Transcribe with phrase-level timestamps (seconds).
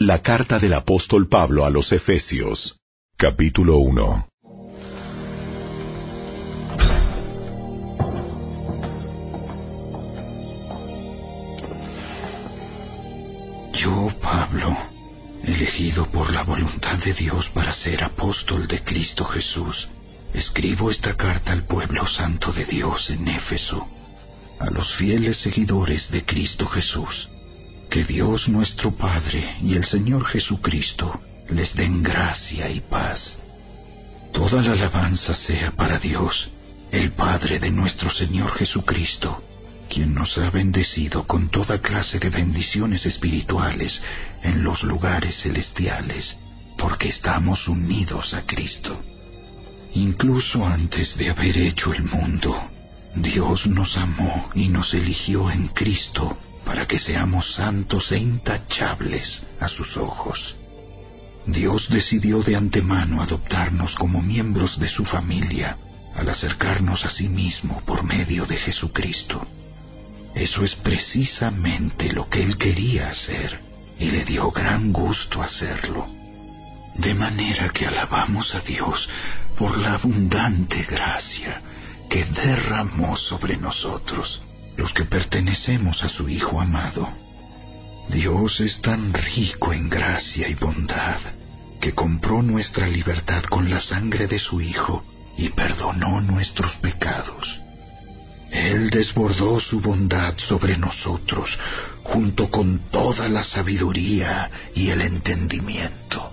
[0.00, 2.80] La carta del apóstol Pablo a los Efesios,
[3.16, 4.28] capítulo 1.
[13.74, 14.76] Yo, Pablo,
[15.44, 19.88] elegido por la voluntad de Dios para ser apóstol de Cristo Jesús,
[20.34, 23.86] escribo esta carta al pueblo santo de Dios en Éfeso,
[24.58, 27.28] a los fieles seguidores de Cristo Jesús
[27.90, 33.38] que Dios nuestro Padre y el Señor Jesucristo les den gracia y paz.
[34.32, 36.50] Toda la alabanza sea para Dios,
[36.90, 39.42] el Padre de nuestro Señor Jesucristo,
[39.88, 44.00] quien nos ha bendecido con toda clase de bendiciones espirituales
[44.42, 46.36] en los lugares celestiales,
[46.76, 49.00] porque estamos unidos a Cristo.
[49.94, 52.60] Incluso antes de haber hecho el mundo,
[53.14, 59.68] Dios nos amó y nos eligió en Cristo para que seamos santos e intachables a
[59.68, 60.56] sus ojos.
[61.46, 65.76] Dios decidió de antemano adoptarnos como miembros de su familia
[66.14, 69.46] al acercarnos a sí mismo por medio de Jesucristo.
[70.34, 73.60] Eso es precisamente lo que Él quería hacer
[73.98, 76.06] y le dio gran gusto hacerlo.
[76.96, 79.08] De manera que alabamos a Dios
[79.58, 81.60] por la abundante gracia
[82.08, 84.40] que derramó sobre nosotros
[84.76, 87.08] los que pertenecemos a su Hijo amado.
[88.08, 91.18] Dios es tan rico en gracia y bondad
[91.80, 95.04] que compró nuestra libertad con la sangre de su Hijo
[95.36, 97.60] y perdonó nuestros pecados.
[98.50, 101.50] Él desbordó su bondad sobre nosotros
[102.04, 106.30] junto con toda la sabiduría y el entendimiento.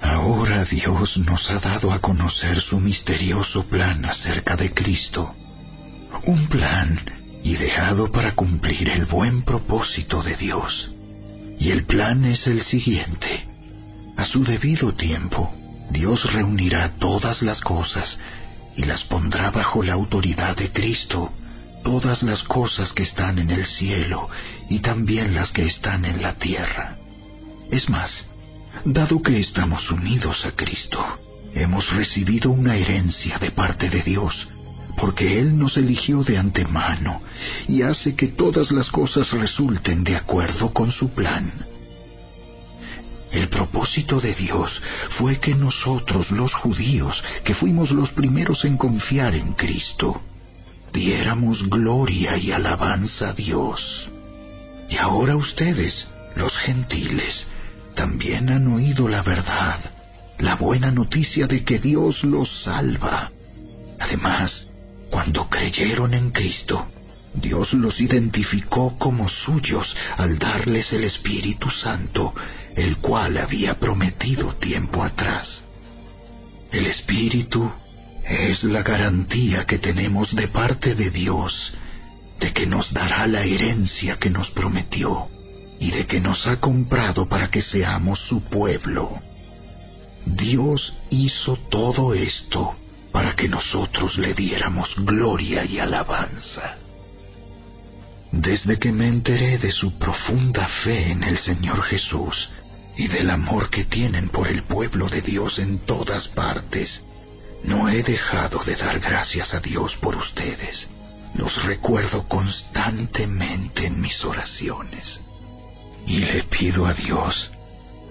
[0.00, 5.34] Ahora Dios nos ha dado a conocer su misterioso plan acerca de Cristo,
[6.24, 10.90] un plan ideado para cumplir el buen propósito de Dios.
[11.58, 13.46] Y el plan es el siguiente.
[14.16, 15.52] A su debido tiempo,
[15.90, 18.18] Dios reunirá todas las cosas
[18.76, 21.32] y las pondrá bajo la autoridad de Cristo,
[21.82, 24.28] todas las cosas que están en el cielo
[24.68, 26.96] y también las que están en la tierra.
[27.70, 28.10] Es más,
[28.84, 31.04] dado que estamos unidos a Cristo,
[31.54, 34.48] hemos recibido una herencia de parte de Dios,
[35.00, 37.22] porque Él nos eligió de antemano
[37.66, 41.50] y hace que todas las cosas resulten de acuerdo con su plan.
[43.32, 44.70] El propósito de Dios
[45.18, 50.20] fue que nosotros, los judíos, que fuimos los primeros en confiar en Cristo,
[50.92, 54.08] diéramos gloria y alabanza a Dios.
[54.90, 57.46] Y ahora ustedes, los gentiles,
[57.94, 59.78] también han oído la verdad,
[60.38, 63.30] la buena noticia de que Dios los salva.
[64.00, 64.66] Además,
[65.10, 66.86] cuando creyeron en Cristo,
[67.34, 72.34] Dios los identificó como suyos al darles el Espíritu Santo,
[72.76, 75.62] el cual había prometido tiempo atrás.
[76.72, 77.70] El Espíritu
[78.24, 81.72] es la garantía que tenemos de parte de Dios
[82.40, 85.26] de que nos dará la herencia que nos prometió
[85.78, 89.18] y de que nos ha comprado para que seamos su pueblo.
[90.24, 92.74] Dios hizo todo esto
[93.12, 96.76] para que nosotros le diéramos gloria y alabanza.
[98.32, 102.48] Desde que me enteré de su profunda fe en el Señor Jesús
[102.96, 107.02] y del amor que tienen por el pueblo de Dios en todas partes,
[107.64, 110.88] no he dejado de dar gracias a Dios por ustedes.
[111.34, 115.20] Los recuerdo constantemente en mis oraciones.
[116.06, 117.50] Y le pido a Dios,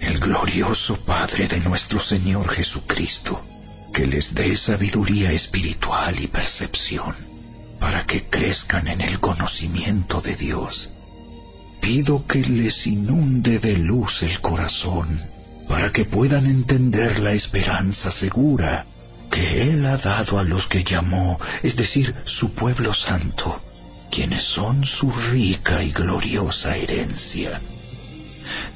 [0.00, 3.40] el glorioso Padre de nuestro Señor Jesucristo,
[3.92, 7.14] que les dé sabiduría espiritual y percepción
[7.78, 10.88] para que crezcan en el conocimiento de Dios.
[11.80, 15.20] Pido que les inunde de luz el corazón
[15.68, 18.86] para que puedan entender la esperanza segura
[19.30, 23.60] que Él ha dado a los que llamó, es decir, su pueblo santo,
[24.10, 27.60] quienes son su rica y gloriosa herencia.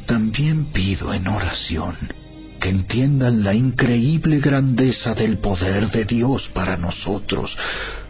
[0.07, 1.97] También pido en oración
[2.59, 7.57] que entiendan la increíble grandeza del poder de Dios para nosotros,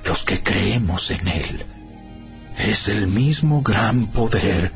[0.05, 1.65] los que creemos en Él.
[2.59, 4.73] Es el mismo gran poder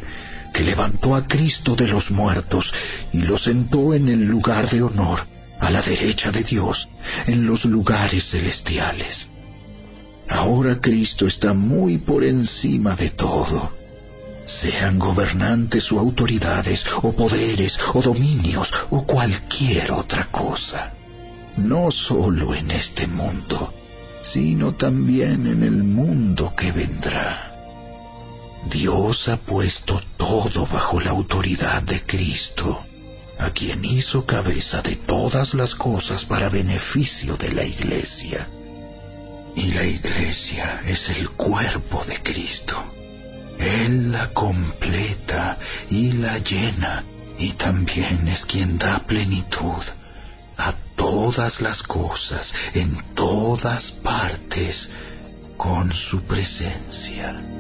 [0.53, 2.71] que levantó a Cristo de los muertos
[3.13, 5.21] y lo sentó en el lugar de honor,
[5.59, 6.89] a la derecha de Dios,
[7.27, 9.29] en los lugares celestiales.
[10.29, 13.80] Ahora Cristo está muy por encima de todo
[14.61, 20.93] sean gobernantes o autoridades o poderes o dominios o cualquier otra cosa,
[21.57, 23.73] no solo en este mundo,
[24.33, 27.47] sino también en el mundo que vendrá.
[28.69, 32.85] Dios ha puesto todo bajo la autoridad de Cristo,
[33.39, 38.49] a quien hizo cabeza de todas las cosas para beneficio de la iglesia.
[39.57, 43.00] Y la iglesia es el cuerpo de Cristo.
[43.61, 45.59] Él la completa
[45.91, 47.05] y la llena,
[47.39, 49.83] y también es quien da plenitud
[50.57, 54.89] a todas las cosas en todas partes
[55.57, 57.60] con su presencia.